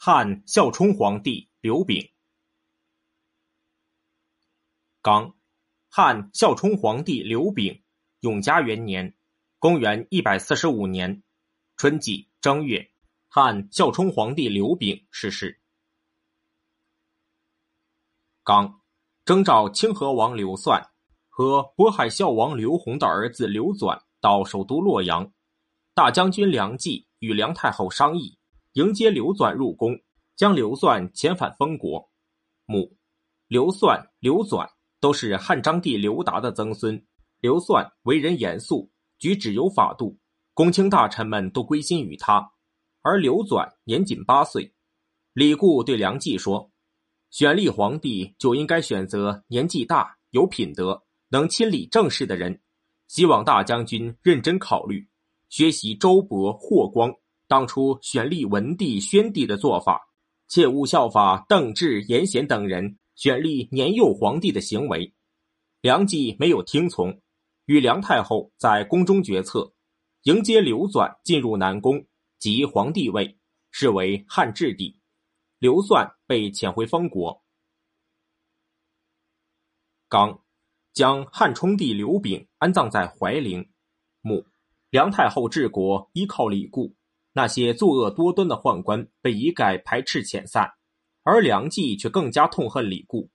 [0.00, 2.08] 汉孝冲皇帝刘炳。
[5.02, 5.36] 刚，
[5.88, 7.82] 汉孝冲皇帝刘炳，
[8.20, 9.16] 永嘉元年，
[9.58, 11.24] 公元一百四十五年
[11.76, 12.92] 春季正月，
[13.26, 15.60] 汉孝冲皇帝刘炳逝世。
[18.44, 18.80] 刚，
[19.24, 20.92] 征召清河王刘算
[21.28, 25.32] 和渤海孝王刘宏的儿子刘纂到首都洛阳，
[25.92, 28.38] 大将军梁冀与梁太后商议。
[28.78, 29.98] 迎接刘纂入宫，
[30.36, 32.08] 将刘算遣返封国。
[32.64, 32.96] 母
[33.48, 37.04] 刘算、刘纂都是汉章帝刘达的曾孙。
[37.40, 38.88] 刘算为人严肃，
[39.18, 40.16] 举止有法度，
[40.54, 42.52] 公卿大臣们都归心于他。
[43.02, 44.72] 而刘纂年仅八岁。
[45.32, 46.70] 李固对梁冀说
[47.30, 52.62] ：“选立皇帝就应该选择年纪大、有品德、能亲理政事的人。
[53.08, 55.08] 希望大将军认真考虑，
[55.48, 57.12] 学习周勃、霍光。”
[57.48, 60.06] 当初选立文帝、宣帝的做法，
[60.48, 65.14] 切勿效法邓志、严显等人选立年幼皇帝的行为。
[65.80, 67.22] 梁冀没有听从，
[67.64, 69.72] 与梁太后在宫中决策，
[70.24, 72.06] 迎接刘纂进入南宫，
[72.38, 73.38] 即皇帝位，
[73.70, 75.00] 是为汉质帝。
[75.58, 77.42] 刘算被遣回封国。
[80.06, 80.44] 刚，
[80.92, 83.70] 将汉冲帝刘炳安葬在怀陵。
[84.20, 84.46] 墓，
[84.90, 86.94] 梁太后治国依靠李固。
[87.32, 90.68] 那些作恶多端的宦官被一概排斥遣散，
[91.22, 93.30] 而梁冀却更加痛恨李固。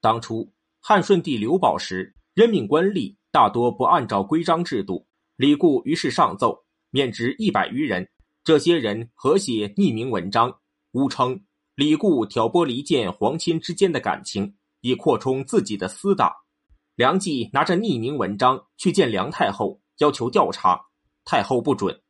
[0.00, 8.08] 当初汉顺帝刘保时任命官吏大多不按照规章制度，李固于是上奏免职一百余人。
[8.44, 10.52] 这些人合写匿名文章，
[10.90, 11.40] 诬称
[11.76, 16.32] 李固挑拨离间皇亲之间的感情，以扩充自己的私党。
[16.96, 20.80] 梁冀拿着匿名文章去见梁太后，要求调查，
[21.24, 22.01] 太后不准。